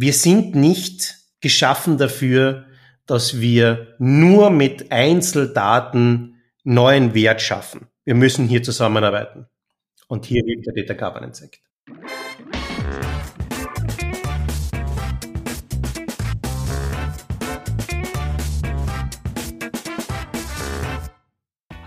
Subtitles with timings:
[0.00, 2.64] wir sind nicht geschaffen dafür,
[3.04, 7.88] dass wir nur mit Einzeldaten neuen Wert schaffen.
[8.06, 9.46] Wir müssen hier zusammenarbeiten.
[10.08, 11.60] Und hier hilft der Data Governance Act.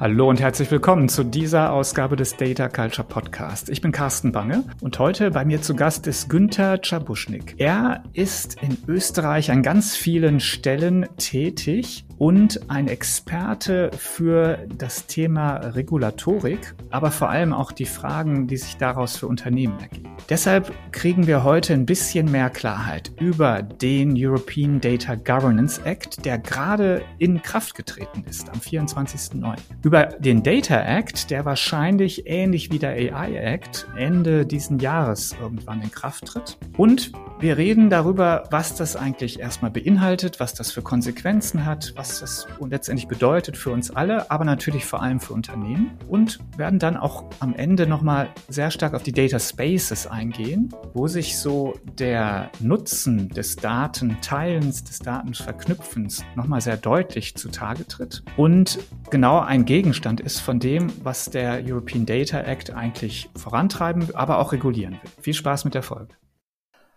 [0.03, 3.69] Hallo und herzlich willkommen zu dieser Ausgabe des Data Culture Podcast.
[3.69, 7.55] Ich bin Carsten Bange und heute bei mir zu Gast ist Günther Czabuschnik.
[7.57, 15.55] Er ist in Österreich an ganz vielen Stellen tätig und ein Experte für das Thema
[15.57, 20.09] Regulatorik, aber vor allem auch die Fragen, die sich daraus für Unternehmen ergeben.
[20.29, 26.39] Deshalb kriegen wir heute ein bisschen mehr Klarheit über den European Data Governance Act, der
[26.39, 29.57] gerade in Kraft getreten ist am 24.09.
[29.83, 35.81] Über den Data Act, der wahrscheinlich ähnlich wie der AI Act Ende diesen Jahres irgendwann
[35.81, 36.57] in Kraft tritt.
[36.77, 42.19] Und wir reden darüber, was das eigentlich erstmal beinhaltet, was das für Konsequenzen hat, was
[42.19, 46.97] das letztendlich bedeutet für uns alle, aber natürlich vor allem für Unternehmen und werden dann
[46.97, 52.49] auch am Ende nochmal sehr stark auf die Data Spaces eingehen, wo sich so der
[52.59, 60.41] Nutzen des Datenteilens, des Datenverknüpfens nochmal sehr deutlich zutage tritt und genau ein Gegenstand ist
[60.41, 65.11] von dem, was der European Data Act eigentlich vorantreiben, aber auch regulieren will.
[65.21, 66.13] Viel Spaß mit der Folge.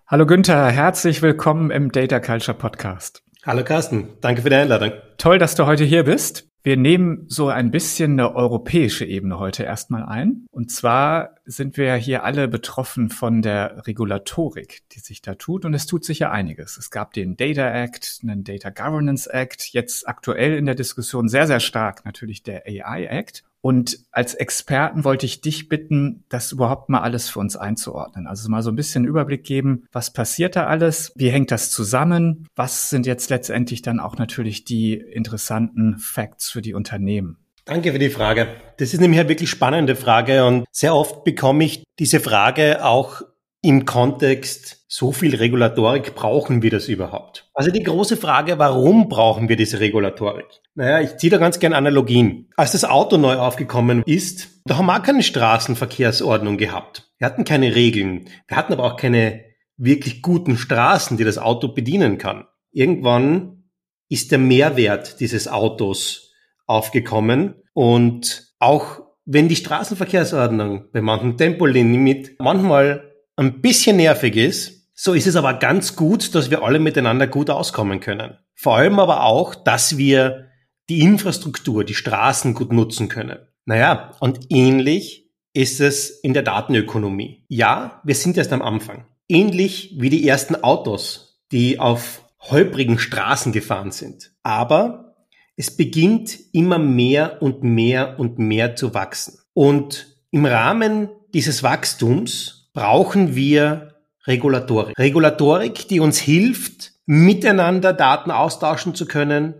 [0.08, 3.25] Hallo Günther, herzlich willkommen im Data Culture Podcast.
[3.46, 4.90] Hallo Carsten, danke für die Einladung.
[5.18, 6.48] Toll, dass du heute hier bist.
[6.64, 10.48] Wir nehmen so ein bisschen eine europäische Ebene heute erstmal ein.
[10.50, 15.64] Und zwar sind wir hier alle betroffen von der Regulatorik, die sich da tut.
[15.64, 16.76] Und es tut sich ja einiges.
[16.76, 21.46] Es gab den Data Act, einen Data Governance Act, jetzt aktuell in der Diskussion sehr,
[21.46, 23.44] sehr stark natürlich der AI Act.
[23.60, 28.26] Und als Experten wollte ich dich bitten, das überhaupt mal alles für uns einzuordnen.
[28.26, 32.46] Also mal so ein bisschen Überblick geben, was passiert da alles, wie hängt das zusammen,
[32.54, 37.38] was sind jetzt letztendlich dann auch natürlich die interessanten Facts für die Unternehmen.
[37.64, 38.46] Danke für die Frage.
[38.76, 43.22] Das ist nämlich eine wirklich spannende Frage und sehr oft bekomme ich diese Frage auch
[43.62, 47.50] im Kontext, so viel Regulatorik, brauchen wir das überhaupt?
[47.54, 50.46] Also die große Frage, warum brauchen wir diese Regulatorik?
[50.74, 52.48] Naja, ich ziehe da ganz gern Analogien.
[52.56, 57.10] Als das Auto neu aufgekommen ist, da haben wir auch keine Straßenverkehrsordnung gehabt.
[57.18, 58.28] Wir hatten keine Regeln.
[58.46, 59.44] Wir hatten aber auch keine
[59.76, 62.46] wirklich guten Straßen, die das Auto bedienen kann.
[62.72, 63.64] Irgendwann
[64.08, 66.32] ist der Mehrwert dieses Autos
[66.66, 73.05] aufgekommen und auch wenn die Straßenverkehrsordnung bei manchen Tempolimit manchmal
[73.36, 77.50] ein bisschen nervig ist, so ist es aber ganz gut, dass wir alle miteinander gut
[77.50, 78.38] auskommen können.
[78.54, 80.48] Vor allem aber auch, dass wir
[80.88, 83.38] die Infrastruktur, die Straßen gut nutzen können.
[83.66, 87.44] Naja, und ähnlich ist es in der Datenökonomie.
[87.48, 89.06] Ja, wir sind erst am Anfang.
[89.28, 94.32] Ähnlich wie die ersten Autos, die auf holprigen Straßen gefahren sind.
[94.42, 95.16] Aber
[95.56, 99.38] es beginnt immer mehr und mehr und mehr zu wachsen.
[99.52, 103.94] Und im Rahmen dieses Wachstums brauchen wir
[104.26, 104.98] Regulatorik.
[104.98, 109.54] Regulatorik, die uns hilft, miteinander Daten austauschen zu können,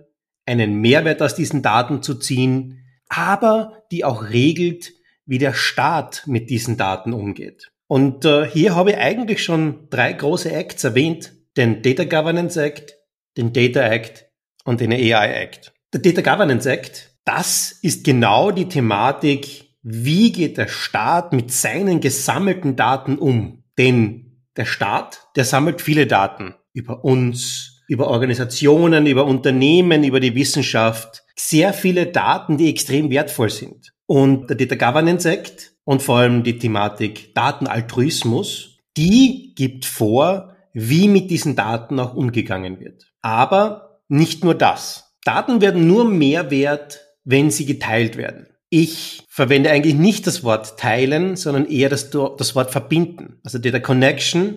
[0.44, 4.93] einen Mehrwert aus diesen Daten zu ziehen, aber die auch regelt,
[5.25, 7.72] wie der Staat mit diesen Daten umgeht.
[7.87, 12.97] Und äh, hier habe ich eigentlich schon drei große Acts erwähnt, den Data Governance Act,
[13.38, 14.27] den Data Act
[14.65, 15.72] und den AI Act.
[15.94, 22.01] Der Data Governance Act, das ist genau die Thematik, wie geht der Staat mit seinen
[22.01, 23.63] gesammelten Daten um?
[23.79, 30.35] Denn der Staat, der sammelt viele Daten über uns, über Organisationen, über Unternehmen, über die
[30.35, 31.23] Wissenschaft.
[31.37, 33.93] Sehr viele Daten, die extrem wertvoll sind.
[34.07, 41.07] Und der Data Governance Act und vor allem die Thematik Datenaltruismus, die gibt vor, wie
[41.07, 43.13] mit diesen Daten auch umgegangen wird.
[43.23, 45.15] Aber nicht nur das.
[45.23, 48.49] Daten werden nur mehr wert, wenn sie geteilt werden.
[48.69, 53.38] Ich verwende eigentlich nicht das Wort teilen, sondern eher das, das Wort verbinden.
[53.44, 54.56] Also Data Connection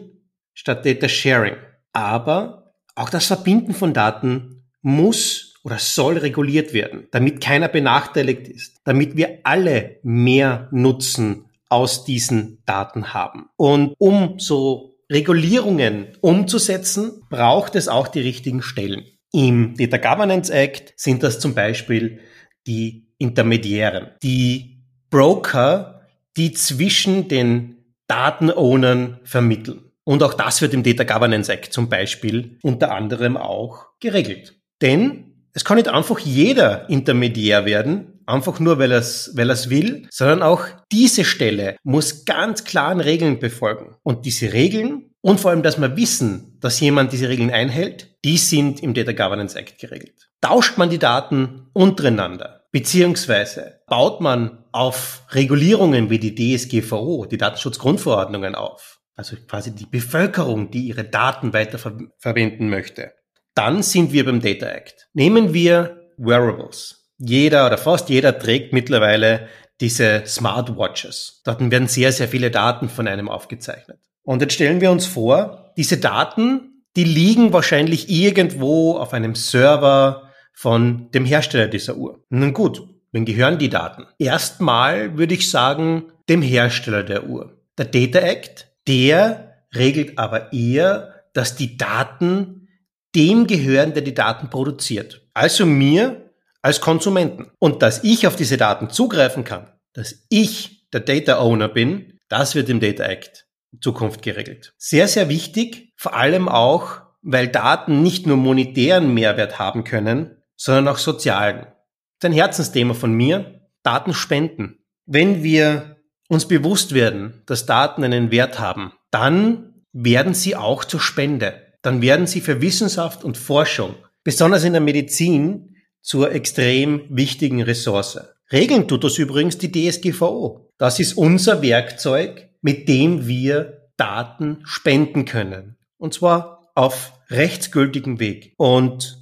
[0.54, 1.56] statt Data Sharing.
[1.94, 8.78] Aber auch das Verbinden von Daten muss oder soll reguliert werden, damit keiner benachteiligt ist,
[8.86, 13.50] damit wir alle mehr Nutzen aus diesen Daten haben.
[13.58, 19.06] Und um so Regulierungen umzusetzen, braucht es auch die richtigen Stellen.
[19.32, 22.20] Im Data Governance Act sind das zum Beispiel
[22.68, 24.82] die Intermediären, die
[25.12, 26.02] Broker,
[26.36, 27.76] die zwischen den
[28.08, 29.92] Datenownern vermitteln.
[30.04, 34.56] Und auch das wird im Data Governance Act zum Beispiel unter anderem auch geregelt.
[34.82, 40.08] Denn es kann nicht einfach jeder Intermediär werden, einfach nur weil er es weil will,
[40.10, 43.96] sondern auch diese Stelle muss ganz klaren Regeln befolgen.
[44.04, 48.38] Und diese Regeln, und vor allem, dass wir wissen, dass jemand diese Regeln einhält, die
[48.38, 50.30] sind im Data Governance Act geregelt.
[50.42, 58.56] Tauscht man die Daten untereinander, beziehungsweise baut man auf Regulierungen wie die DSGVO, die Datenschutzgrundverordnungen
[58.56, 63.14] auf, also quasi die Bevölkerung, die ihre Daten weiterverwenden möchte,
[63.56, 65.10] dann sind wir beim Data Act.
[65.14, 67.10] Nehmen wir Wearables.
[67.18, 69.50] Jeder oder fast jeder trägt mittlerweile
[69.82, 71.42] diese Smartwatches.
[71.44, 74.00] Dort werden sehr, sehr viele Daten von einem aufgezeichnet.
[74.24, 80.29] Und jetzt stellen wir uns vor, diese Daten, die liegen wahrscheinlich irgendwo auf einem Server
[80.60, 82.22] von dem Hersteller dieser Uhr.
[82.28, 84.06] Nun gut, wen gehören die Daten?
[84.18, 87.58] Erstmal würde ich sagen, dem Hersteller der Uhr.
[87.78, 92.68] Der Data Act, der regelt aber eher, dass die Daten
[93.16, 95.26] dem gehören, der die Daten produziert.
[95.34, 96.30] Also mir
[96.62, 97.52] als Konsumenten.
[97.60, 102.56] Und dass ich auf diese Daten zugreifen kann, dass ich der Data Owner bin, das
[102.56, 103.48] wird im Data Act
[103.80, 104.74] Zukunft geregelt.
[104.78, 110.90] Sehr, sehr wichtig, vor allem auch, weil Daten nicht nur monetären Mehrwert haben können, sondern
[110.90, 111.62] auch sozialen.
[111.62, 111.72] Das
[112.20, 114.80] ist ein Herzensthema von mir, Daten spenden.
[115.06, 115.96] Wenn wir
[116.28, 121.66] uns bewusst werden, dass Daten einen Wert haben, dann werden sie auch zur Spende.
[121.82, 128.20] Dann werden sie für Wissenschaft und Forschung, besonders in der Medizin, zur extrem wichtigen Ressource.
[128.52, 130.72] Regeln tut das übrigens die DSGVO.
[130.78, 135.78] Das ist unser Werkzeug, mit dem wir Daten spenden können.
[135.98, 138.54] Und zwar auf rechtsgültigen Weg.
[138.58, 139.20] Und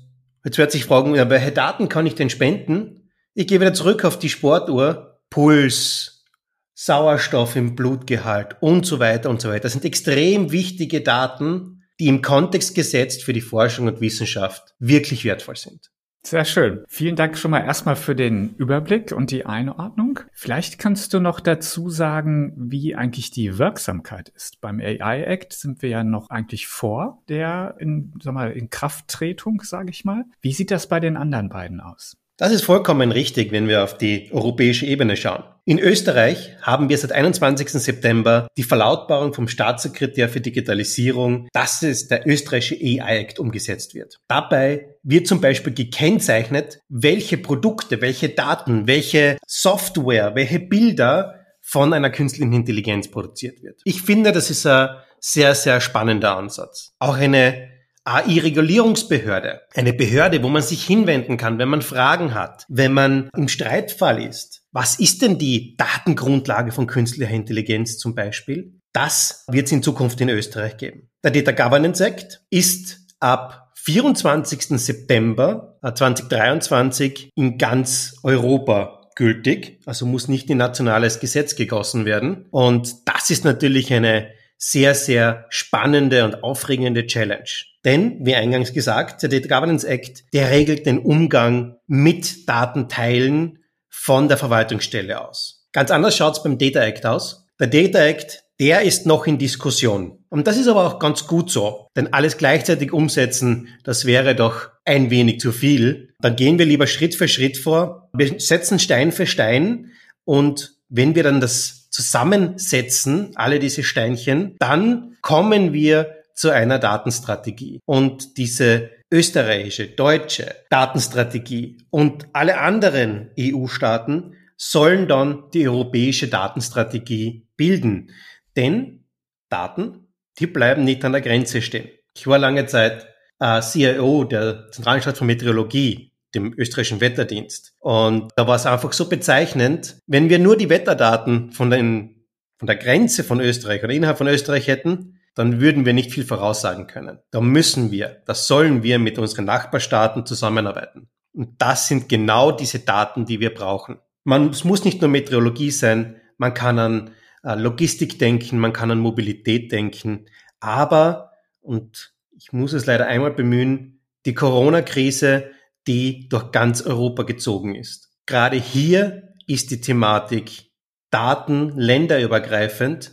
[0.47, 3.09] jetzt wird sich fragen, ja, welche Daten kann ich denn spenden?
[3.33, 5.19] Ich gehe wieder zurück auf die Sportuhr.
[5.29, 6.25] Puls,
[6.73, 9.63] Sauerstoff im Blutgehalt und so weiter und so weiter.
[9.63, 15.25] Das sind extrem wichtige Daten, die im Kontext gesetzt für die Forschung und Wissenschaft wirklich
[15.25, 15.91] wertvoll sind.
[16.23, 16.83] Sehr schön.
[16.89, 20.19] Vielen Dank schon mal erstmal für den Überblick und die Einordnung.
[20.33, 24.59] Vielleicht kannst du noch dazu sagen, wie eigentlich die Wirksamkeit ist.
[24.59, 29.61] Beim AI Act sind wir ja noch eigentlich vor der in, sag mal, in Krafttretung,
[29.63, 30.25] sage ich mal.
[30.41, 32.17] Wie sieht das bei den anderen beiden aus?
[32.39, 35.43] Das ist vollkommen richtig, wenn wir auf die europäische Ebene schauen.
[35.65, 37.67] In Österreich haben wir seit 21.
[37.69, 44.19] September die Verlautbarung vom Staatssekretär für Digitalisierung, dass es der österreichische AI Act umgesetzt wird.
[44.27, 52.11] Dabei wird zum Beispiel gekennzeichnet, welche Produkte, welche Daten, welche Software, welche Bilder von einer
[52.11, 53.81] künstlichen Intelligenz produziert wird.
[53.83, 56.93] Ich finde, das ist ein sehr, sehr spannender Ansatz.
[56.99, 57.66] Auch eine
[58.07, 59.61] AI-Regulierungsbehörde.
[59.75, 64.23] Eine Behörde, wo man sich hinwenden kann, wenn man Fragen hat, wenn man im Streitfall
[64.23, 64.63] ist.
[64.71, 68.79] Was ist denn die Datengrundlage von künstlicher Intelligenz zum Beispiel?
[68.93, 71.09] Das wird es in Zukunft in Österreich geben.
[71.23, 74.79] Der Data Governance Act ist ab 24.
[74.79, 82.45] September 2023 in ganz Europa gültig, also muss nicht in nationales Gesetz gegossen werden.
[82.51, 87.49] Und das ist natürlich eine sehr, sehr spannende und aufregende Challenge.
[87.85, 93.59] Denn, wie eingangs gesagt, der Data Governance Act, der regelt den Umgang mit Datenteilen
[93.89, 95.67] von der Verwaltungsstelle aus.
[95.71, 97.45] Ganz anders schaut es beim Data Act aus.
[97.59, 100.19] Der Data Act, der ist noch in Diskussion.
[100.29, 101.87] Und das ist aber auch ganz gut so.
[101.95, 106.13] Denn alles gleichzeitig umsetzen, das wäre doch ein wenig zu viel.
[106.19, 108.09] Dann gehen wir lieber Schritt für Schritt vor.
[108.13, 109.91] Wir setzen Stein für Stein.
[110.25, 117.79] Und wenn wir dann das zusammensetzen, alle diese Steinchen, dann kommen wir zu einer Datenstrategie.
[117.85, 128.11] Und diese österreichische, deutsche Datenstrategie und alle anderen EU-Staaten sollen dann die europäische Datenstrategie bilden.
[128.55, 129.05] Denn
[129.49, 131.89] Daten, die bleiben nicht an der Grenze stehen.
[132.15, 133.07] Ich war lange Zeit
[133.39, 137.73] äh, CIO der Zentralanstalt für Meteorologie dem österreichischen Wetterdienst.
[137.79, 142.25] Und da war es einfach so bezeichnend, wenn wir nur die Wetterdaten von, den,
[142.57, 146.25] von der Grenze von Österreich oder innerhalb von Österreich hätten, dann würden wir nicht viel
[146.25, 147.19] voraussagen können.
[147.31, 151.09] Da müssen wir, das sollen wir mit unseren Nachbarstaaten zusammenarbeiten.
[151.33, 153.99] Und das sind genau diese Daten, die wir brauchen.
[154.23, 157.11] Man, es muss nicht nur Meteorologie sein, man kann an
[157.43, 160.25] äh, Logistik denken, man kann an Mobilität denken,
[160.59, 161.31] aber,
[161.61, 165.51] und ich muss es leider einmal bemühen, die Corona-Krise
[165.87, 168.09] die durch ganz Europa gezogen ist.
[168.25, 170.71] Gerade hier ist die Thematik
[171.09, 173.11] Daten länderübergreifend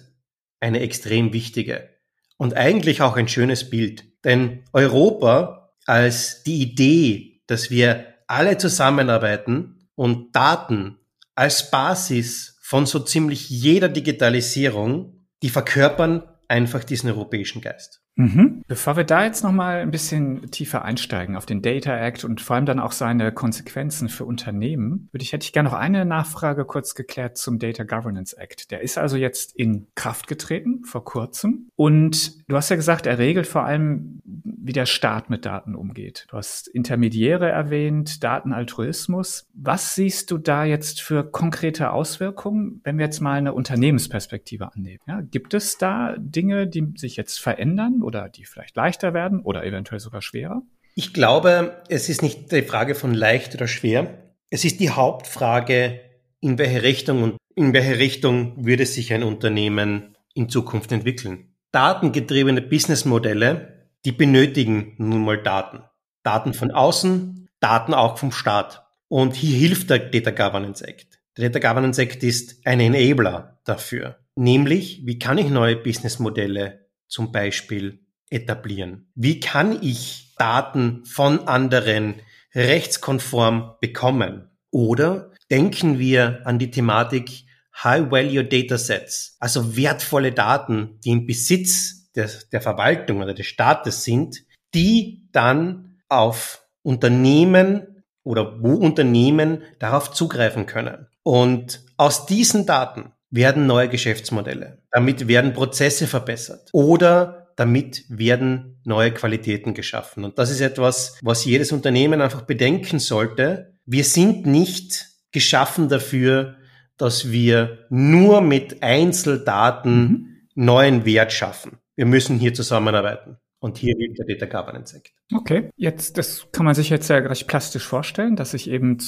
[0.61, 1.88] eine extrem wichtige
[2.37, 4.04] und eigentlich auch ein schönes Bild.
[4.25, 10.99] Denn Europa als die Idee, dass wir alle zusammenarbeiten und Daten
[11.35, 18.03] als Basis von so ziemlich jeder Digitalisierung, die verkörpern einfach diesen europäischen Geist.
[18.16, 18.62] Mhm.
[18.68, 22.56] Bevor wir da jetzt nochmal ein bisschen tiefer einsteigen auf den Data Act und vor
[22.56, 26.64] allem dann auch seine Konsequenzen für Unternehmen, würde ich, hätte ich gerne noch eine Nachfrage
[26.64, 28.71] kurz geklärt zum Data Governance Act.
[28.71, 33.18] Der ist also jetzt in Kraft getreten vor kurzem und du hast ja gesagt, er
[33.18, 36.26] regelt vor allem, wie der Staat mit Daten umgeht.
[36.28, 39.49] Du hast Intermediäre erwähnt, Datenaltruismus.
[39.54, 45.00] Was siehst du da jetzt für konkrete Auswirkungen, wenn wir jetzt mal eine Unternehmensperspektive annehmen?
[45.06, 48.02] Ja, gibt es da Dinge, die sich jetzt verändern?
[48.04, 50.62] Oder die vielleicht leichter werden oder eventuell sogar schwerer?
[50.94, 54.32] Ich glaube, es ist nicht die Frage von leicht oder schwer.
[54.50, 56.00] Es ist die Hauptfrage,
[56.40, 61.54] in welche Richtung und in welche Richtung würde sich ein Unternehmen in Zukunft entwickeln.
[61.73, 65.82] Datengetriebene Businessmodelle, die benötigen nun mal Daten.
[66.23, 68.87] Daten von außen, Daten auch vom Staat.
[69.08, 71.18] Und hier hilft der Data Governance Act.
[71.37, 74.18] Der Data Governance Act ist ein Enabler dafür.
[74.37, 76.83] Nämlich, wie kann ich neue Businessmodelle
[77.14, 79.06] zum Beispiel etablieren?
[79.14, 82.16] Wie kann ich Daten von anderen
[82.54, 84.50] rechtskonform bekommen?
[84.73, 87.44] Oder denken wir an die Thematik
[87.83, 94.42] High-Value Datasets, also wertvolle Daten, die im Besitz der, der Verwaltung oder des Staates sind,
[94.75, 101.06] die dann auf Unternehmen oder wo Unternehmen darauf zugreifen können.
[101.23, 104.78] Und aus diesen Daten werden neue Geschäftsmodelle.
[104.92, 106.68] Damit werden Prozesse verbessert.
[106.72, 110.24] Oder damit werden neue Qualitäten geschaffen.
[110.24, 113.74] Und das ist etwas, was jedes Unternehmen einfach bedenken sollte.
[113.86, 116.56] Wir sind nicht geschaffen dafür,
[116.96, 120.26] dass wir nur mit Einzeldaten mhm.
[120.54, 121.78] neuen Wert schaffen.
[121.96, 123.38] Wir müssen hier zusammenarbeiten.
[123.58, 125.12] Und hier liegt der Data Governance Act.
[125.34, 128.98] Okay, jetzt, das kann man sich jetzt ja recht plastisch vorstellen, dass ich eben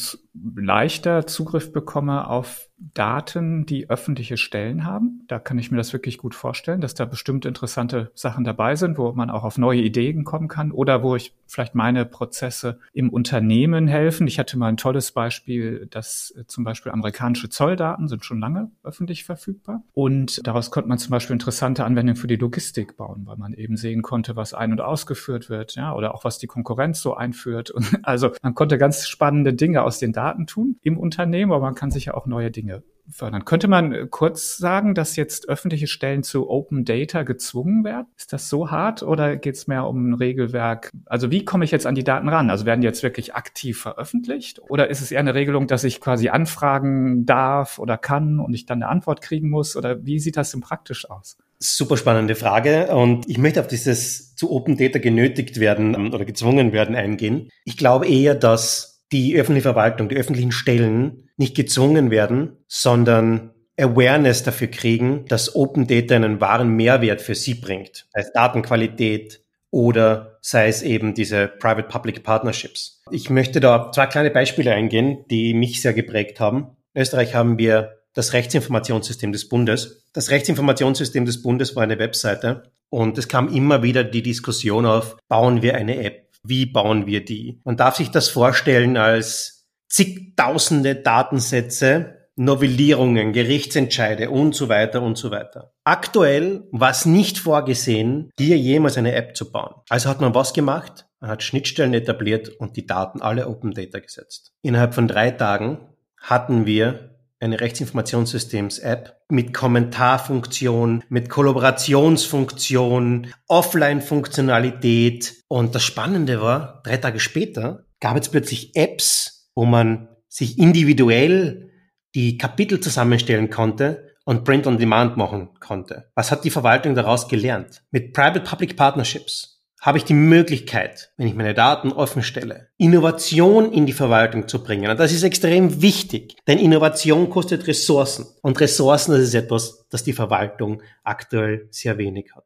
[0.56, 5.22] leichter Zugriff bekomme auf Daten, die öffentliche Stellen haben.
[5.28, 8.98] Da kann ich mir das wirklich gut vorstellen, dass da bestimmt interessante Sachen dabei sind,
[8.98, 13.08] wo man auch auf neue Ideen kommen kann oder wo ich vielleicht meine Prozesse im
[13.08, 14.26] Unternehmen helfen.
[14.26, 18.70] Ich hatte mal ein tolles Beispiel, dass äh, zum Beispiel amerikanische Zolldaten sind schon lange
[18.82, 23.36] öffentlich verfügbar und daraus konnte man zum Beispiel interessante Anwendungen für die Logistik bauen, weil
[23.36, 27.00] man eben sehen konnte, was ein- und ausgeführt wird, ja, oder auch was die Konkurrenz
[27.00, 27.70] so einführt.
[27.70, 31.74] Und also man konnte ganz spannende Dinge aus den Daten tun im Unternehmen, aber man
[31.74, 33.44] kann sich ja auch neue Dinge fördern.
[33.44, 38.06] Könnte man äh, kurz sagen, dass jetzt öffentliche Stellen zu Open Data gezwungen werden?
[38.16, 40.92] Ist das so hart oder geht es mehr um ein Regelwerk?
[41.06, 42.50] Also wie komme ich jetzt an die Daten ran?
[42.50, 44.60] Also werden die jetzt wirklich aktiv veröffentlicht?
[44.68, 48.66] Oder ist es eher eine Regelung, dass ich quasi anfragen darf oder kann und ich
[48.66, 49.76] dann eine Antwort kriegen muss?
[49.76, 51.36] Oder wie sieht das denn praktisch aus?
[51.58, 56.24] Super spannende Frage und ich möchte auf dieses zu Open Data genötigt werden ähm, oder
[56.24, 57.48] gezwungen werden eingehen.
[57.64, 64.42] Ich glaube eher, dass die öffentliche Verwaltung, die öffentlichen Stellen nicht gezwungen werden, sondern Awareness
[64.42, 68.06] dafür kriegen, dass Open Data einen wahren Mehrwert für sie bringt.
[68.12, 73.02] Sei es Datenqualität oder sei es eben diese Private-Public Partnerships.
[73.10, 76.76] Ich möchte da zwei kleine Beispiele eingehen, die mich sehr geprägt haben.
[76.94, 80.04] In Österreich haben wir das Rechtsinformationssystem des Bundes.
[80.14, 85.18] Das Rechtsinformationssystem des Bundes war eine Webseite und es kam immer wieder die Diskussion auf,
[85.28, 86.25] bauen wir eine App?
[86.48, 87.60] Wie bauen wir die?
[87.64, 95.30] Man darf sich das vorstellen als zigtausende Datensätze, Novellierungen, Gerichtsentscheide und so weiter und so
[95.30, 95.72] weiter.
[95.84, 99.74] Aktuell war es nicht vorgesehen, hier jemals eine App zu bauen.
[99.88, 101.06] Also hat man was gemacht?
[101.20, 104.52] Man hat Schnittstellen etabliert und die Daten alle Open Data gesetzt.
[104.62, 105.78] Innerhalb von drei Tagen
[106.20, 107.15] hatten wir
[107.46, 115.34] eine Rechtsinformationssystems-App mit Kommentarfunktion, mit Kollaborationsfunktion, Offline-Funktionalität.
[115.48, 121.70] Und das Spannende war, drei Tage später gab es plötzlich Apps, wo man sich individuell
[122.14, 126.10] die Kapitel zusammenstellen konnte und Print on Demand machen konnte.
[126.14, 127.82] Was hat die Verwaltung daraus gelernt?
[127.90, 129.55] Mit Private-Public Partnerships
[129.86, 134.64] habe ich die Möglichkeit, wenn ich meine Daten offen stelle, Innovation in die Verwaltung zu
[134.64, 134.90] bringen.
[134.90, 138.26] Und das ist extrem wichtig, denn Innovation kostet Ressourcen.
[138.42, 142.44] Und Ressourcen, das ist etwas, das die Verwaltung aktuell sehr wenig hat.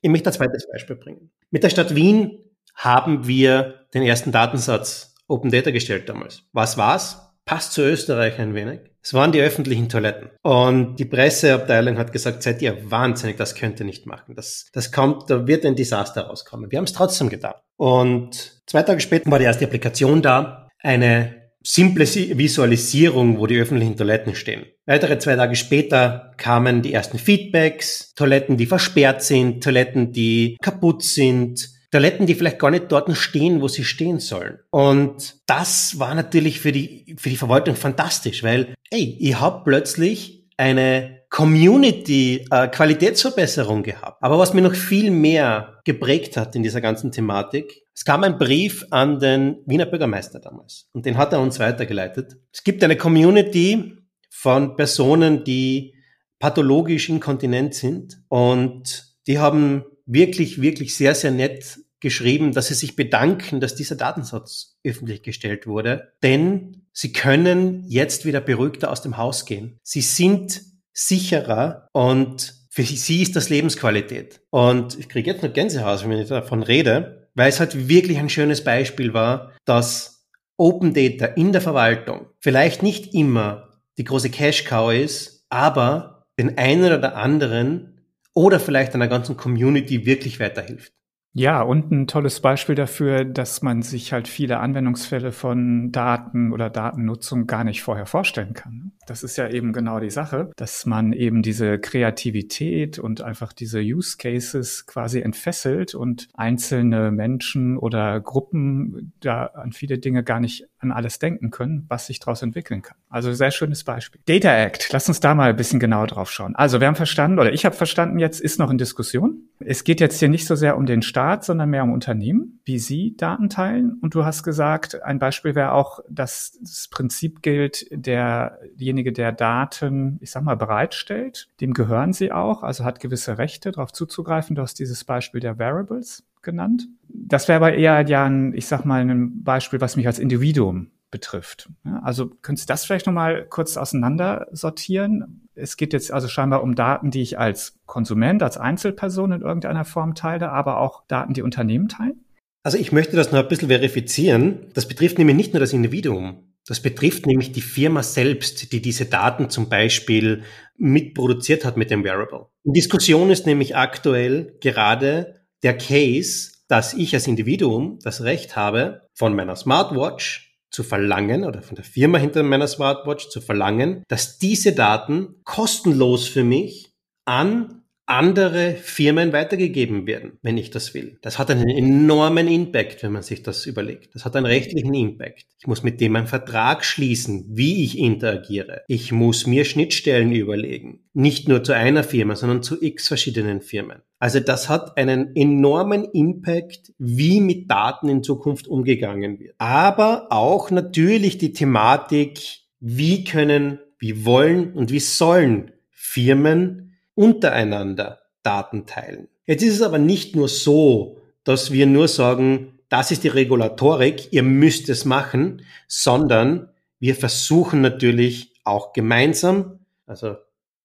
[0.00, 1.32] Ich möchte ein zweites Beispiel bringen.
[1.50, 2.38] Mit der Stadt Wien
[2.76, 6.44] haben wir den ersten Datensatz Open Data gestellt damals.
[6.52, 7.32] Was war's?
[7.44, 8.78] Passt zu Österreich ein wenig.
[9.06, 10.30] Es waren die öffentlichen Toiletten.
[10.42, 14.34] Und die Presseabteilung hat gesagt, seid ihr wahnsinnig, das könnt ihr nicht machen.
[14.34, 16.72] Das, das kommt, da wird ein Desaster rauskommen.
[16.72, 17.54] Wir haben es trotzdem getan.
[17.76, 20.66] Und zwei Tage später war die erste Applikation da.
[20.80, 24.66] Eine simple Visualisierung, wo die öffentlichen Toiletten stehen.
[24.86, 31.04] Weitere zwei Tage später kamen die ersten Feedbacks, Toiletten, die versperrt sind, Toiletten, die kaputt
[31.04, 34.58] sind, Toiletten, die vielleicht gar nicht dort stehen, wo sie stehen sollen.
[34.70, 40.46] Und das war natürlich für die, für die Verwaltung fantastisch, weil, ey, ich habe plötzlich
[40.56, 44.22] eine Community äh, gehabt.
[44.22, 48.38] Aber was mir noch viel mehr geprägt hat in dieser ganzen Thematik, es kam ein
[48.38, 52.36] Brief an den Wiener Bürgermeister damals und den hat er uns weitergeleitet.
[52.52, 53.96] Es gibt eine Community
[54.30, 55.94] von Personen, die
[56.38, 62.96] pathologisch inkontinent sind und die haben wirklich, wirklich sehr, sehr nett geschrieben, dass sie sich
[62.96, 69.16] bedanken, dass dieser Datensatz öffentlich gestellt wurde, denn sie können jetzt wieder beruhigter aus dem
[69.16, 69.78] Haus gehen.
[69.82, 74.42] Sie sind sicherer und für sie ist das Lebensqualität.
[74.50, 78.28] Und ich kriege jetzt noch Gänsehaus, wenn ich davon rede, weil es halt wirklich ein
[78.28, 80.26] schönes Beispiel war, dass
[80.58, 86.58] Open Data in der Verwaltung vielleicht nicht immer die große Cash Cow ist, aber den
[86.58, 87.95] einen oder anderen
[88.36, 90.92] oder vielleicht einer ganzen Community wirklich weiterhilft.
[91.38, 96.70] Ja, und ein tolles Beispiel dafür, dass man sich halt viele Anwendungsfälle von Daten oder
[96.70, 98.92] Datennutzung gar nicht vorher vorstellen kann.
[99.06, 103.80] Das ist ja eben genau die Sache, dass man eben diese Kreativität und einfach diese
[103.80, 110.66] Use Cases quasi entfesselt und einzelne Menschen oder Gruppen da an viele Dinge gar nicht
[110.90, 112.96] an alles denken können, was sich daraus entwickeln kann.
[113.08, 114.20] Also sehr schönes Beispiel.
[114.26, 116.56] Data Act, lass uns da mal ein bisschen genauer drauf schauen.
[116.56, 119.48] Also wir haben verstanden, oder ich habe verstanden, jetzt ist noch in Diskussion.
[119.58, 122.78] Es geht jetzt hier nicht so sehr um den Staat, sondern mehr um Unternehmen, wie
[122.78, 123.98] sie Daten teilen.
[124.02, 130.18] Und du hast gesagt, ein Beispiel wäre auch, dass das Prinzip gilt, derjenige, der Daten,
[130.20, 134.56] ich sag mal, bereitstellt, dem gehören sie auch, also hat gewisse Rechte, darauf zuzugreifen.
[134.56, 136.88] Du hast dieses Beispiel der Variables genannt.
[137.08, 140.90] Das wäre aber eher ja ein, ich sag mal, ein Beispiel, was mich als Individuum
[141.10, 141.68] betrifft.
[142.02, 145.48] Also könntest du das vielleicht nochmal kurz auseinander sortieren?
[145.54, 149.84] Es geht jetzt also scheinbar um Daten, die ich als Konsument, als Einzelperson in irgendeiner
[149.84, 152.24] Form teile, aber auch Daten, die Unternehmen teilen?
[152.62, 154.66] Also ich möchte das noch ein bisschen verifizieren.
[154.74, 156.52] Das betrifft nämlich nicht nur das Individuum.
[156.66, 160.42] Das betrifft nämlich die Firma selbst, die diese Daten zum Beispiel
[160.76, 162.46] mitproduziert hat mit dem Wearable.
[162.64, 169.08] In Diskussion ist nämlich aktuell gerade der Case, dass ich als Individuum das Recht habe,
[169.14, 174.38] von meiner Smartwatch zu verlangen oder von der Firma hinter meiner Smartwatch zu verlangen, dass
[174.38, 176.92] diese Daten kostenlos für mich
[177.24, 181.18] an andere Firmen weitergegeben werden, wenn ich das will.
[181.22, 184.14] Das hat einen enormen Impact, wenn man sich das überlegt.
[184.14, 185.44] Das hat einen rechtlichen Impact.
[185.58, 188.84] Ich muss mit dem einen Vertrag schließen, wie ich interagiere.
[188.86, 191.00] Ich muss mir Schnittstellen überlegen.
[191.14, 194.02] Nicht nur zu einer Firma, sondern zu x verschiedenen Firmen.
[194.18, 199.54] Also das hat einen enormen Impact, wie mit Daten in Zukunft umgegangen wird.
[199.58, 208.86] Aber auch natürlich die Thematik, wie können, wie wollen und wie sollen Firmen untereinander Daten
[208.86, 209.28] teilen.
[209.44, 214.32] Jetzt ist es aber nicht nur so, dass wir nur sagen, das ist die Regulatorik,
[214.32, 220.36] ihr müsst es machen, sondern wir versuchen natürlich auch gemeinsam, also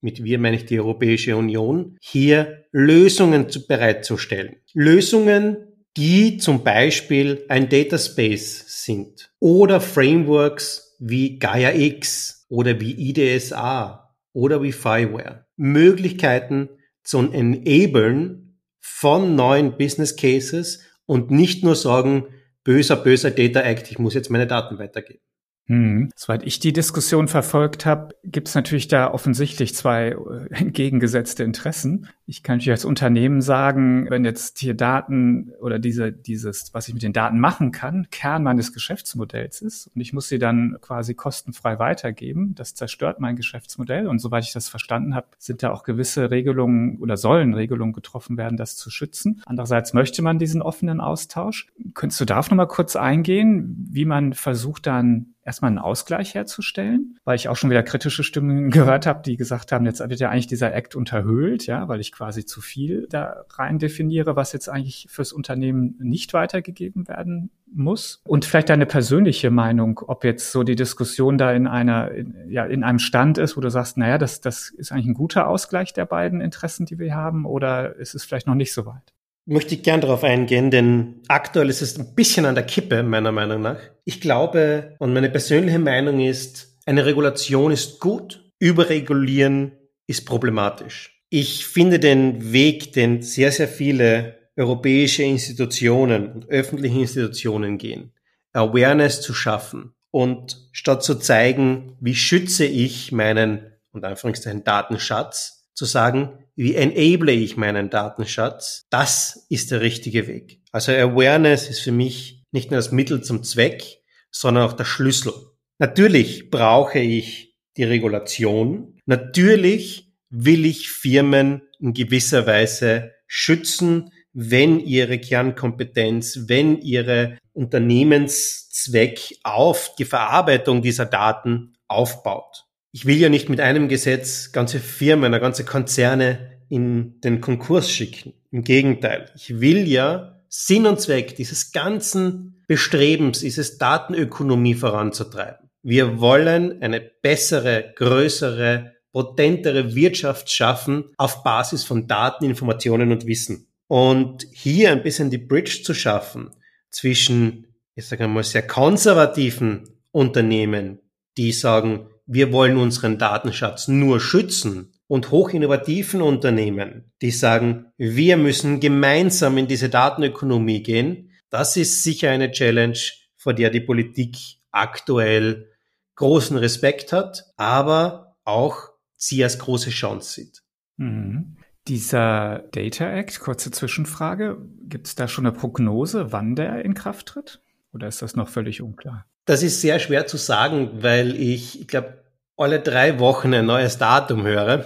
[0.01, 4.57] mit wir meine ich die Europäische Union, hier Lösungen zu, bereitzustellen.
[4.73, 5.57] Lösungen,
[5.97, 14.61] die zum Beispiel ein Dataspace sind oder Frameworks wie Gaia X oder wie IDSA oder
[14.61, 15.45] wie Fireware.
[15.55, 16.69] Möglichkeiten
[17.03, 22.27] zu enablen von neuen Business Cases und nicht nur sagen,
[22.63, 25.21] böser, böser Data Act, ich muss jetzt meine Daten weitergeben.
[25.71, 26.11] Hm.
[26.17, 30.17] Soweit ich die Diskussion verfolgt habe, gibt es natürlich da offensichtlich zwei äh,
[30.49, 32.09] entgegengesetzte Interessen.
[32.25, 36.93] Ich kann natürlich als Unternehmen sagen, wenn jetzt hier Daten oder diese, dieses, was ich
[36.93, 41.13] mit den Daten machen kann, Kern meines Geschäftsmodells ist und ich muss sie dann quasi
[41.13, 44.07] kostenfrei weitergeben, das zerstört mein Geschäftsmodell.
[44.07, 48.35] Und soweit ich das verstanden habe, sind da auch gewisse Regelungen oder sollen Regelungen getroffen
[48.35, 49.41] werden, das zu schützen.
[49.45, 51.67] Andererseits möchte man diesen offenen Austausch.
[51.93, 57.35] Könntest du darauf nochmal kurz eingehen, wie man versucht dann erstmal einen Ausgleich herzustellen, weil
[57.35, 60.47] ich auch schon wieder kritische Stimmen gehört habe, die gesagt haben, jetzt wird ja eigentlich
[60.47, 65.07] dieser Act unterhöhlt, ja, weil ich quasi zu viel da rein definiere, was jetzt eigentlich
[65.09, 68.21] fürs Unternehmen nicht weitergegeben werden muss.
[68.25, 72.65] Und vielleicht deine persönliche Meinung, ob jetzt so die Diskussion da in einer, in, ja,
[72.65, 75.93] in einem Stand ist, wo du sagst, naja, das, das ist eigentlich ein guter Ausgleich
[75.93, 79.13] der beiden Interessen, die wir haben, oder ist es vielleicht noch nicht so weit?
[79.51, 83.31] Möchte ich gern darauf eingehen, denn aktuell ist es ein bisschen an der Kippe, meiner
[83.31, 83.79] Meinung nach.
[84.05, 89.73] Ich glaube, und meine persönliche Meinung ist, eine Regulation ist gut, überregulieren
[90.07, 91.21] ist problematisch.
[91.29, 98.13] Ich finde den Weg, den sehr, sehr viele europäische Institutionen und öffentliche Institutionen gehen,
[98.53, 105.85] Awareness zu schaffen und statt zu zeigen, wie schütze ich meinen, und Anführungszeichen, Datenschatz, zu
[105.85, 110.61] sagen, wie enable ich meinen Datenschatz, das ist der richtige Weg.
[110.71, 115.33] Also Awareness ist für mich nicht nur das Mittel zum Zweck, sondern auch der Schlüssel.
[115.79, 118.99] Natürlich brauche ich die Regulation.
[119.07, 129.95] Natürlich will ich Firmen in gewisser Weise schützen, wenn ihre Kernkompetenz, wenn ihre Unternehmenszweck auf
[129.95, 132.65] die Verarbeitung dieser Daten aufbaut.
[132.91, 138.33] Ich will ja nicht mit einem Gesetz ganze Firmen, ganze Konzerne in den Konkurs schicken.
[138.49, 145.69] Im Gegenteil, ich will ja Sinn und Zweck dieses ganzen Bestrebens ist es, Datenökonomie voranzutreiben.
[145.83, 153.67] Wir wollen eine bessere, größere, potentere Wirtschaft schaffen auf Basis von Daten, Informationen und Wissen.
[153.87, 156.51] Und hier ein bisschen die Bridge zu schaffen
[156.89, 160.99] zwischen, ich sage einmal, sehr konservativen Unternehmen,
[161.35, 168.79] die sagen, wir wollen unseren Datenschatz nur schützen und hochinnovativen Unternehmen, die sagen, wir müssen
[168.79, 172.97] gemeinsam in diese Datenökonomie gehen, das ist sicher eine Challenge,
[173.35, 174.37] vor der die Politik
[174.71, 175.67] aktuell
[176.15, 180.63] großen Respekt hat, aber auch sie als große Chance sieht.
[180.95, 181.57] Mhm.
[181.89, 187.27] Dieser Data Act, kurze Zwischenfrage, gibt es da schon eine Prognose, wann der in Kraft
[187.27, 187.61] tritt?
[187.91, 189.25] Oder ist das noch völlig unklar?
[189.43, 192.21] Das ist sehr schwer zu sagen, weil ich, ich glaube,
[192.57, 194.85] alle drei Wochen ein neues Datum höre.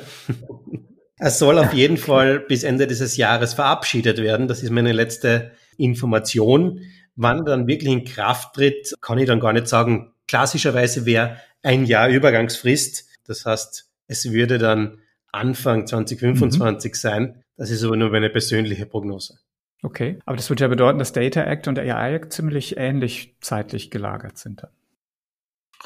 [1.17, 4.47] Es soll auf jeden Fall bis Ende dieses Jahres verabschiedet werden.
[4.47, 6.81] Das ist meine letzte Information.
[7.15, 10.13] Wann er dann wirklich in Kraft tritt, kann ich dann gar nicht sagen.
[10.27, 13.07] Klassischerweise wäre ein Jahr Übergangsfrist.
[13.25, 14.99] Das heißt, es würde dann
[15.31, 16.95] Anfang 2025 mhm.
[16.95, 17.43] sein.
[17.57, 19.39] Das ist aber nur meine persönliche Prognose.
[19.83, 23.91] Okay, aber das würde ja bedeuten, dass Data Act und AI Act ziemlich ähnlich zeitlich
[23.91, 24.63] gelagert sind.
[24.63, 24.71] Dann.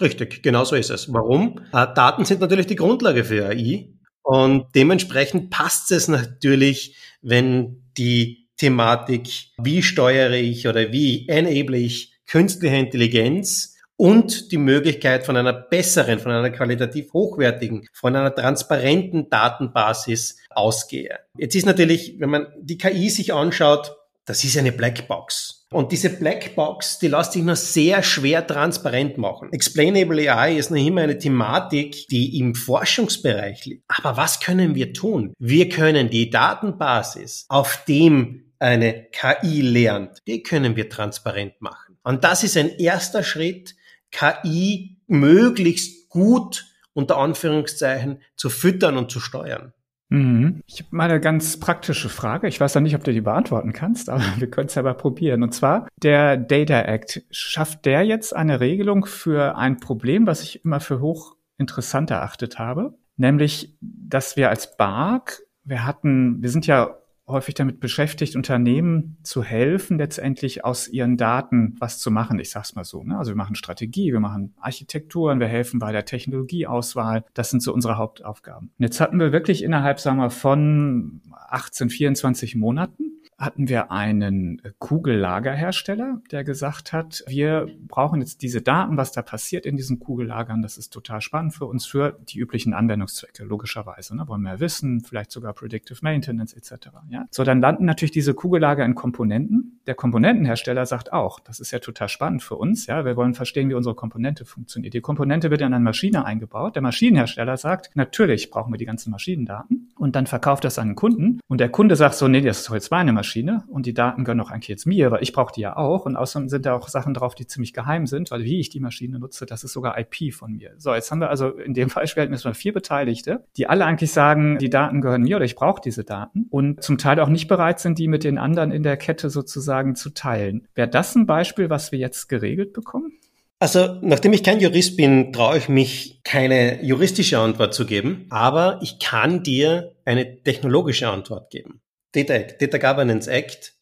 [0.02, 1.12] Richtig, genau so ist es.
[1.12, 1.60] Warum?
[1.74, 3.90] Äh, Daten sind natürlich die Grundlage für AI
[4.22, 12.14] und dementsprechend passt es natürlich, wenn die Thematik, wie steuere ich oder wie enable ich
[12.28, 19.30] künstliche Intelligenz und die Möglichkeit von einer besseren, von einer qualitativ hochwertigen, von einer transparenten
[19.30, 21.20] Datenbasis ausgehe.
[21.38, 23.99] Jetzt ist natürlich, wenn man die KI sich anschaut,
[24.30, 25.66] das ist eine Blackbox.
[25.72, 29.52] Und diese Blackbox, die lässt sich nur sehr schwer transparent machen.
[29.52, 33.86] Explainable AI ist noch immer eine Thematik, die im Forschungsbereich liegt.
[33.88, 35.34] Aber was können wir tun?
[35.40, 41.98] Wir können die Datenbasis, auf dem eine KI lernt, die können wir transparent machen.
[42.04, 43.74] Und das ist ein erster Schritt,
[44.12, 49.74] KI möglichst gut unter Anführungszeichen zu füttern und zu steuern.
[50.10, 50.62] Mhm.
[50.66, 52.48] Ich habe mal eine ganz praktische Frage.
[52.48, 54.96] Ich weiß ja nicht, ob du die beantworten kannst, aber wir können es ja mal
[54.96, 55.44] probieren.
[55.44, 60.66] Und zwar, der Data Act, schafft der jetzt eine Regelung für ein Problem, was ich
[60.66, 62.98] immer für hoch interessant erachtet habe?
[63.18, 66.99] Nämlich, dass wir als BARC, wir hatten, wir sind ja
[67.30, 72.40] häufig damit beschäftigt, Unternehmen zu helfen, letztendlich aus ihren Daten was zu machen.
[72.40, 73.04] Ich sag's mal so.
[73.04, 73.18] Ne?
[73.18, 77.24] Also wir machen Strategie, wir machen Architekturen, wir helfen bei der Technologieauswahl.
[77.34, 78.72] Das sind so unsere Hauptaufgaben.
[78.78, 84.62] Und jetzt hatten wir wirklich innerhalb, sagen wir, von 18, 24 Monaten hatten wir einen
[84.80, 90.62] Kugellagerhersteller, der gesagt hat, wir brauchen jetzt diese Daten, was da passiert in diesen Kugellagern.
[90.62, 94.16] Das ist total spannend für uns, für die üblichen Anwendungszwecke, logischerweise.
[94.18, 94.28] Ne?
[94.28, 96.90] Wollen wir wissen, vielleicht sogar Predictive Maintenance etc.
[97.10, 97.26] Ja?
[97.32, 99.79] So, dann landen natürlich diese Kugellager in Komponenten.
[99.88, 102.86] Der Komponentenhersteller sagt auch, das ist ja total spannend für uns.
[102.86, 104.94] Ja, wir wollen verstehen, wie unsere Komponente funktioniert.
[104.94, 106.76] Die Komponente wird in eine Maschine eingebaut.
[106.76, 110.96] Der Maschinenhersteller sagt, natürlich brauchen wir die ganzen Maschinendaten und dann verkauft das an den
[110.96, 111.40] Kunden.
[111.48, 113.64] Und der Kunde sagt so, nee, das ist jetzt meine Maschine.
[113.68, 116.06] Und die Daten gehören doch eigentlich jetzt mir, weil ich brauche die ja auch.
[116.06, 118.80] Und außerdem sind da auch Sachen drauf, die ziemlich geheim sind, weil wie ich die
[118.80, 120.74] Maschine nutze, das ist sogar IP von mir.
[120.78, 124.58] So, jetzt haben wir also in dem hatten wir vier Beteiligte, die alle eigentlich sagen,
[124.60, 127.80] die Daten gehören mir oder ich brauche diese Daten und zum Teil auch nicht bereit
[127.80, 130.68] sind, die mit den anderen in der Kette sozusagen zu teilen.
[130.76, 133.20] Wäre das ein Beispiel, was wir jetzt geregelt bekommen?
[133.62, 138.80] Also, nachdem ich kein Jurist bin, traue ich mich keine juristische Antwort zu geben, aber
[138.82, 141.82] ich kann dir eine technologische Antwort geben.
[142.14, 143.74] Data Act, Data Governance Act,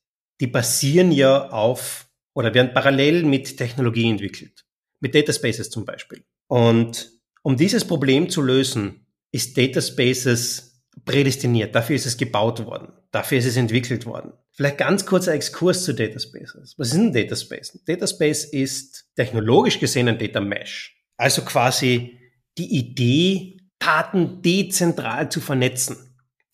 [0.41, 4.65] die basieren ja auf oder werden parallel mit Technologie entwickelt.
[4.99, 6.23] Mit Data Spaces zum Beispiel.
[6.47, 7.11] Und
[7.43, 11.75] um dieses Problem zu lösen, ist Data Spaces prädestiniert.
[11.75, 12.93] Dafür ist es gebaut worden.
[13.11, 14.33] Dafür ist es entwickelt worden.
[14.51, 16.75] Vielleicht ganz kurzer Exkurs zu Data Spaces.
[16.77, 17.79] Was ist ein Data Space?
[17.85, 20.95] Data Space ist technologisch gesehen ein Data Mesh.
[21.17, 22.17] Also quasi
[22.57, 25.97] die Idee, Daten dezentral zu vernetzen.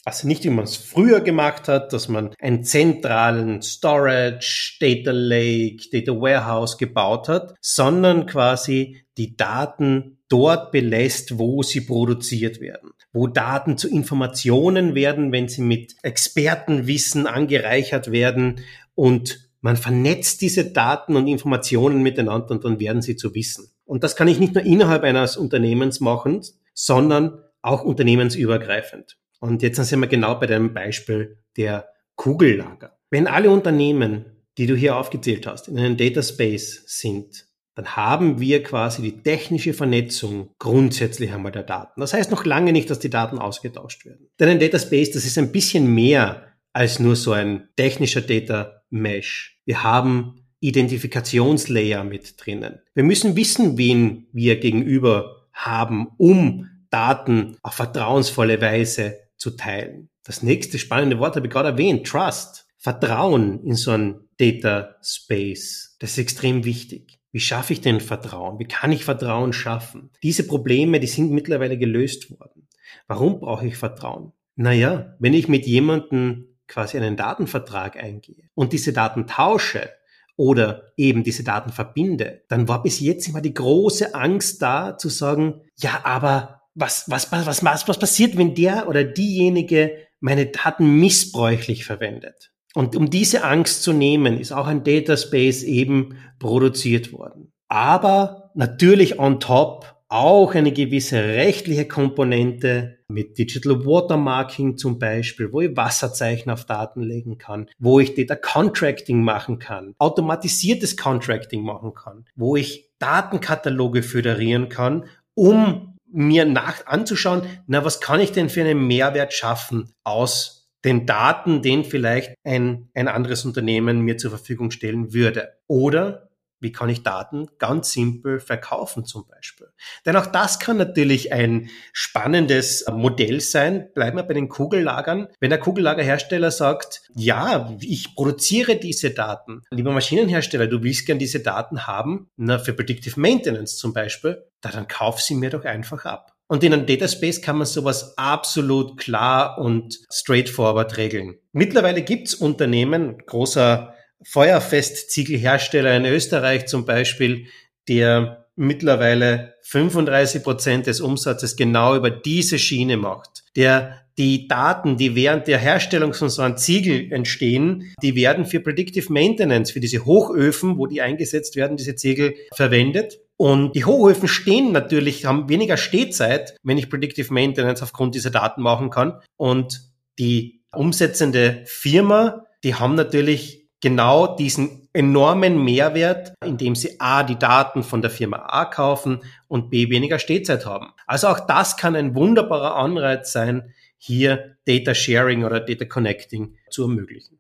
[0.06, 5.86] Also nicht, wie man es früher gemacht hat, dass man einen zentralen Storage, Data Lake,
[5.92, 13.28] Data Warehouse gebaut hat, sondern quasi die Daten dort belässt, wo sie produziert werden, wo
[13.28, 18.62] Daten zu Informationen werden, wenn sie mit Expertenwissen angereichert werden
[18.96, 23.70] und man vernetzt diese Daten und Informationen miteinander und dann werden sie zu Wissen.
[23.86, 26.42] Und das kann ich nicht nur innerhalb eines Unternehmens machen,
[26.74, 29.18] sondern auch unternehmensübergreifend.
[29.40, 32.98] Und jetzt sind wir genau bei dem Beispiel der Kugellager.
[33.10, 34.26] Wenn alle Unternehmen,
[34.58, 37.46] die du hier aufgezählt hast, in einem Data Space sind,
[37.76, 42.02] dann haben wir quasi die technische Vernetzung grundsätzlich einmal der Daten.
[42.02, 44.30] Das heißt noch lange nicht, dass die Daten ausgetauscht werden.
[44.40, 48.84] Denn ein Data Space, das ist ein bisschen mehr als nur so ein technischer Data
[48.90, 49.60] Mesh.
[49.66, 52.80] Wir haben Identifikationslayer mit drinnen.
[52.94, 60.10] Wir müssen wissen, wen wir gegenüber haben, um Daten auf vertrauensvolle Weise zu teilen.
[60.24, 62.68] Das nächste spannende Wort habe ich gerade erwähnt, Trust.
[62.78, 65.96] Vertrauen in so ein Data Space.
[66.00, 67.20] Das ist extrem wichtig.
[67.34, 68.60] Wie schaffe ich denn Vertrauen?
[68.60, 70.12] Wie kann ich Vertrauen schaffen?
[70.22, 72.68] Diese Probleme, die sind mittlerweile gelöst worden.
[73.08, 74.34] Warum brauche ich Vertrauen?
[74.56, 79.90] Naja, wenn ich mit jemandem quasi einen Datenvertrag eingehe und diese Daten tausche
[80.38, 85.10] oder eben diese Daten verbinde, dann war bis jetzt immer die große Angst da zu
[85.10, 91.00] sagen, ja, aber was, was, was, was, was passiert, wenn der oder diejenige meine Daten
[91.00, 92.53] missbräuchlich verwendet?
[92.76, 97.52] Und um diese Angst zu nehmen, ist auch ein Data Space eben produziert worden.
[97.68, 105.62] Aber natürlich on top auch eine gewisse rechtliche Komponente mit Digital Watermarking zum Beispiel, wo
[105.62, 111.96] ich Wasserzeichen auf Daten legen kann, wo ich Data Contracting machen kann, automatisiertes Contracting machen
[111.96, 118.50] kann, wo ich Datenkataloge föderieren kann, um mir nach anzuschauen, na, was kann ich denn
[118.50, 124.32] für einen Mehrwert schaffen aus den Daten, den vielleicht ein, ein anderes Unternehmen mir zur
[124.32, 125.58] Verfügung stellen würde.
[125.68, 126.30] Oder
[126.64, 129.68] wie kann ich Daten ganz simpel verkaufen zum Beispiel?
[130.06, 133.90] Denn auch das kann natürlich ein spannendes Modell sein.
[133.94, 135.28] Bleiben wir bei den Kugellagern.
[135.42, 141.42] Wenn der Kugellagerhersteller sagt, ja, ich produziere diese Daten, lieber Maschinenhersteller, du willst gern diese
[141.42, 146.06] Daten haben, na, für Predictive Maintenance zum Beispiel, da dann kauf sie mir doch einfach
[146.06, 146.33] ab.
[146.48, 151.36] Und in einem Data Space kann man sowas absolut klar und straightforward regeln.
[151.52, 153.94] Mittlerweile gibt's Unternehmen, großer
[154.26, 157.48] Feuerfestziegelhersteller in Österreich zum Beispiel,
[157.88, 165.16] der mittlerweile 35 Prozent des Umsatzes genau über diese Schiene macht, der die Daten, die
[165.16, 170.06] während der Herstellung von so einem Ziegel entstehen, die werden für Predictive Maintenance, für diese
[170.06, 173.20] Hochöfen, wo die eingesetzt werden, diese Ziegel verwendet.
[173.38, 178.62] Und die Hochöfen stehen natürlich, haben weniger Stehzeit, wenn ich Predictive Maintenance aufgrund dieser Daten
[178.62, 179.20] machen kann.
[179.38, 179.82] Und
[180.20, 187.84] die umsetzende Firma, die haben natürlich genau diesen enormen Mehrwert, indem sie A, die Daten
[187.84, 190.94] von der Firma A kaufen und B, weniger Stehzeit haben.
[191.06, 196.84] Also auch das kann ein wunderbarer Anreiz sein, hier Data Sharing oder Data Connecting zu
[196.84, 197.40] ermöglichen.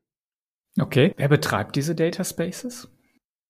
[0.79, 2.89] Okay, wer betreibt diese Data Spaces?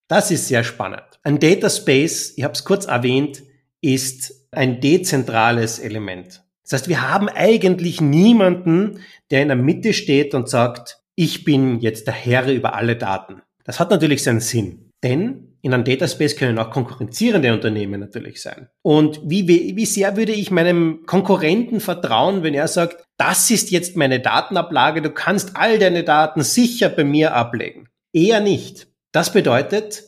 [0.08, 1.04] Das ist sehr spannend.
[1.24, 3.44] Ein Data Space, ich habe es kurz erwähnt,
[3.82, 6.44] ist ein dezentrales Element.
[6.63, 9.00] Das heißt, wir haben eigentlich niemanden,
[9.32, 13.42] der in der Mitte steht und sagt, ich bin jetzt der Herr über alle Daten.
[13.66, 18.68] Das hat natürlich seinen Sinn, denn in einem Dataspace können auch konkurrenzierende Unternehmen natürlich sein.
[18.82, 23.96] Und wie, wie sehr würde ich meinem Konkurrenten vertrauen, wenn er sagt, das ist jetzt
[23.96, 27.88] meine Datenablage, du kannst all deine Daten sicher bei mir ablegen?
[28.12, 28.88] Eher nicht.
[29.13, 30.04] Das bedeutet,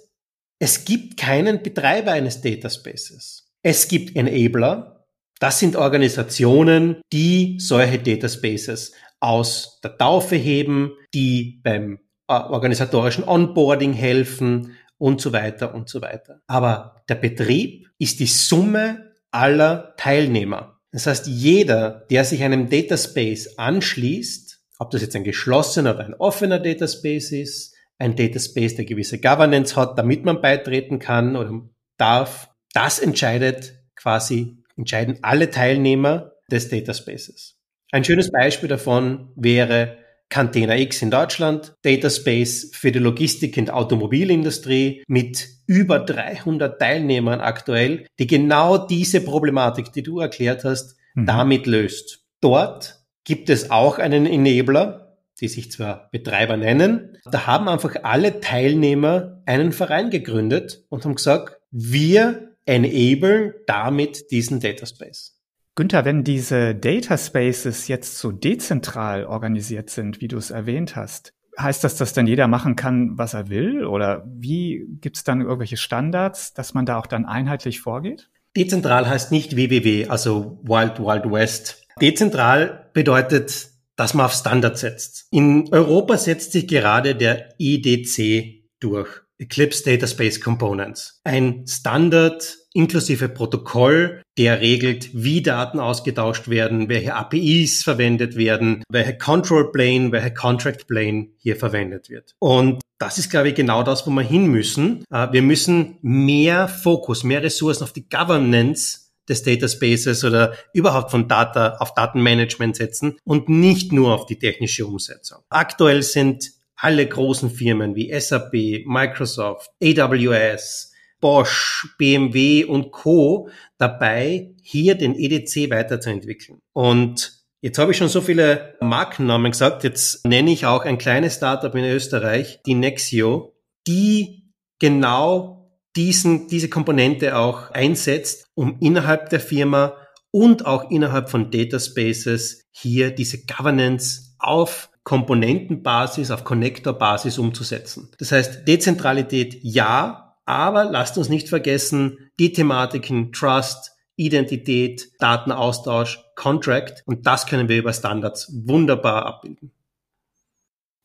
[0.60, 3.52] es gibt keinen Betreiber eines Dataspaces.
[3.62, 5.06] Es gibt Enabler.
[5.40, 13.94] Das sind Organisationen, die solche Dataspaces aus der Taufe heben, die beim äh, organisatorischen Onboarding
[13.94, 16.42] helfen und so weiter und so weiter.
[16.48, 20.80] Aber der Betrieb ist die Summe aller Teilnehmer.
[20.92, 26.14] Das heißt, jeder, der sich einem Dataspace anschließt, ob das jetzt ein geschlossener oder ein
[26.16, 31.62] offener Dataspace ist, ein Dataspace, der gewisse Governance hat, damit man beitreten kann oder
[31.98, 37.58] darf, das entscheidet quasi, entscheiden alle Teilnehmer des Dataspaces.
[37.92, 39.98] Ein schönes Beispiel davon wäre
[40.30, 48.08] Container X in Deutschland, Dataspace für die Logistik und Automobilindustrie mit über 300 Teilnehmern aktuell,
[48.20, 51.26] die genau diese Problematik, die du erklärt hast, mhm.
[51.26, 52.26] damit löst.
[52.42, 55.05] Dort gibt es auch einen Enabler,
[55.40, 61.16] die sich zwar Betreiber nennen, da haben einfach alle Teilnehmer einen Verein gegründet und haben
[61.16, 65.36] gesagt, wir enablen damit diesen Dataspace.
[65.76, 71.34] Günther, wenn diese Data Spaces jetzt so dezentral organisiert sind, wie du es erwähnt hast,
[71.60, 73.86] heißt das, dass dann jeder machen kann, was er will?
[73.86, 78.30] Oder wie gibt es dann irgendwelche Standards, dass man da auch dann einheitlich vorgeht?
[78.56, 81.86] Dezentral heißt nicht WWW, also Wild Wild West.
[82.00, 85.28] Dezentral bedeutet, dass man auf Standard setzt.
[85.32, 89.10] In Europa setzt sich gerade der IDC durch.
[89.38, 91.20] Eclipse Data Space Components.
[91.26, 99.18] Ein Standard inklusive Protokoll, der regelt, wie Daten ausgetauscht werden, welche APIs verwendet werden, welche
[99.18, 102.36] Control Plane, welche Contract Plane hier verwendet wird.
[102.40, 105.04] Und das ist, glaube ich, genau das, wo wir hin müssen.
[105.10, 111.12] Äh, wir müssen mehr Fokus, mehr Ressourcen auf die Governance des Data Spaces oder überhaupt
[111.12, 115.40] von Data auf Datenmanagement setzen und nicht nur auf die technische Umsetzung.
[115.50, 123.50] Aktuell sind alle großen Firmen wie SAP, Microsoft, AWS, Bosch, BMW und Co.
[123.78, 126.60] dabei, hier den EDC weiterzuentwickeln.
[126.74, 129.84] Und Jetzt habe ich schon so viele Markennamen gesagt.
[129.84, 133.56] Jetzt nenne ich auch ein kleines Startup in Österreich, die Nexio,
[133.88, 135.65] die genau
[135.96, 139.94] diesen, diese Komponente auch einsetzt, um innerhalb der Firma
[140.32, 148.10] und auch innerhalb von Data Spaces hier diese Governance auf Komponentenbasis, auf Connector-Basis umzusetzen.
[148.18, 157.04] Das heißt, Dezentralität ja, aber lasst uns nicht vergessen, die Thematiken Trust, Identität, Datenaustausch, Contract
[157.06, 159.72] und das können wir über Standards wunderbar abbilden.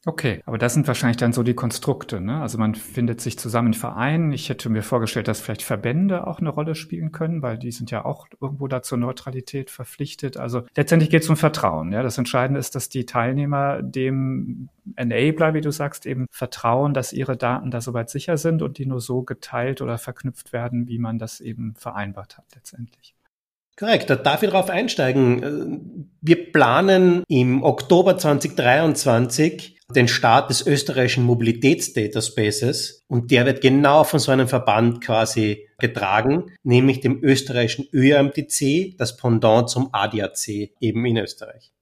[0.07, 2.23] Okay, aber das sind wahrscheinlich dann so die Konstrukte.
[2.23, 2.41] Ne?
[2.41, 4.33] Also man findet sich zusammen in Vereinen.
[4.33, 7.91] Ich hätte mir vorgestellt, dass vielleicht Verbände auch eine Rolle spielen können, weil die sind
[7.91, 10.39] ja auch irgendwo da zur Neutralität verpflichtet.
[10.39, 11.93] Also letztendlich geht es um Vertrauen.
[11.93, 12.03] Ja?
[12.03, 17.37] Das Entscheidende ist, dass die Teilnehmer dem Enabler, wie du sagst, eben vertrauen, dass ihre
[17.37, 21.19] Daten da soweit sicher sind und die nur so geteilt oder verknüpft werden, wie man
[21.19, 23.15] das eben vereinbart hat letztendlich.
[23.79, 26.11] Korrekt, da darf ich darauf einsteigen.
[26.21, 34.21] Wir planen im Oktober 2023 den Start des österreichischen Mobilitätsdataspaces und der wird genau von
[34.21, 41.17] so einem Verband quasi getragen, nämlich dem österreichischen ÖMTC, das Pendant zum ADAC eben in
[41.17, 41.73] Österreich.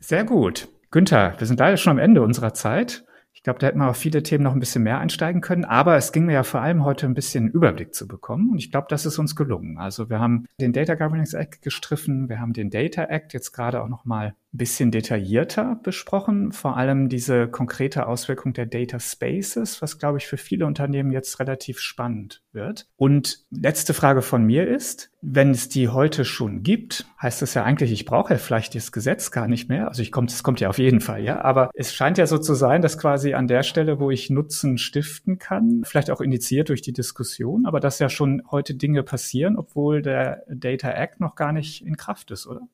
[0.00, 0.68] Sehr gut.
[0.90, 3.04] Günther, wir sind leider schon am Ende unserer Zeit.
[3.32, 5.64] Ich glaube, da hätten wir auf viele Themen noch ein bisschen mehr einsteigen können.
[5.64, 8.50] Aber es ging mir ja vor allem heute ein bisschen Überblick zu bekommen.
[8.50, 9.76] Und ich glaube, das ist uns gelungen.
[9.76, 12.28] Also wir haben den Data Governance Act gestriffen.
[12.28, 16.52] Wir haben den Data Act jetzt gerade auch noch mal ein bisschen detaillierter besprochen.
[16.52, 21.40] Vor allem diese konkrete Auswirkung der Data Spaces, was, glaube ich, für viele Unternehmen jetzt
[21.40, 22.86] relativ spannend wird.
[22.96, 27.64] Und letzte Frage von mir ist, wenn es die heute schon gibt, heißt das ja
[27.64, 29.88] eigentlich, ich brauche ja vielleicht das Gesetz gar nicht mehr.
[29.88, 31.40] Also ich kommt, es kommt ja auf jeden Fall, ja.
[31.42, 34.78] Aber es scheint ja so zu sein, dass quasi an der Stelle, wo ich Nutzen
[34.78, 39.56] stiften kann, vielleicht auch initiiert durch die Diskussion, aber dass ja schon heute Dinge passieren,
[39.56, 42.68] obwohl der Data Act noch gar nicht in Kraft ist, oder?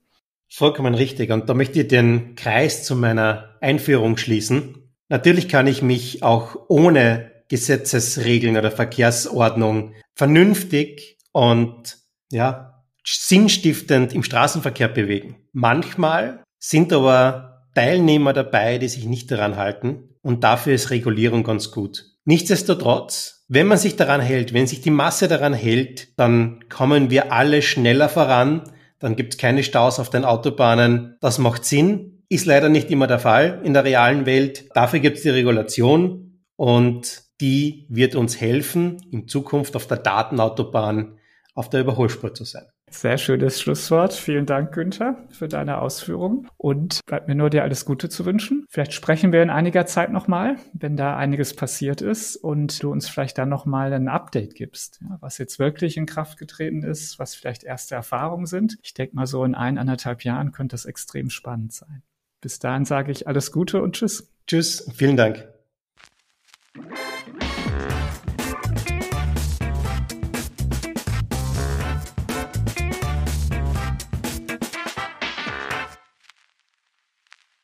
[0.52, 1.30] Vollkommen richtig.
[1.30, 4.92] Und da möchte ich den Kreis zu meiner Einführung schließen.
[5.08, 11.98] Natürlich kann ich mich auch ohne Gesetzesregeln oder Verkehrsordnung vernünftig und
[12.30, 15.36] ja, sinnstiftend im Straßenverkehr bewegen.
[15.52, 21.70] Manchmal sind aber Teilnehmer dabei, die sich nicht daran halten und dafür ist Regulierung ganz
[21.70, 22.04] gut.
[22.24, 27.32] Nichtsdestotrotz, wenn man sich daran hält, wenn sich die Masse daran hält, dann kommen wir
[27.32, 28.62] alle schneller voran,
[29.00, 31.16] dann gibt es keine Staus auf den Autobahnen.
[31.20, 34.68] Das macht Sinn, ist leider nicht immer der Fall in der realen Welt.
[34.74, 41.18] Dafür gibt es die Regulation und die wird uns helfen, in Zukunft auf der Datenautobahn
[41.54, 42.66] auf der Überholspur zu sein.
[42.90, 44.12] Sehr schönes Schlusswort.
[44.12, 46.48] Vielen Dank, Günther, für deine Ausführungen.
[46.56, 48.66] Und bleibt mir nur dir alles Gute zu wünschen.
[48.68, 53.08] Vielleicht sprechen wir in einiger Zeit nochmal, wenn da einiges passiert ist und du uns
[53.08, 57.34] vielleicht dann nochmal ein Update gibst, ja, was jetzt wirklich in Kraft getreten ist, was
[57.34, 58.76] vielleicht erste Erfahrungen sind.
[58.82, 62.02] Ich denke mal, so in eineinhalb Jahren könnte das extrem spannend sein.
[62.40, 64.32] Bis dahin sage ich alles Gute und tschüss.
[64.46, 64.90] Tschüss.
[64.96, 65.48] Vielen Dank.